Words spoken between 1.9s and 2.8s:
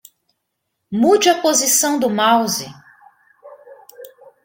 do mouse.